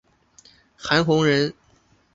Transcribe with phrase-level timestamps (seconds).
[0.77, 1.53] 韩弘人。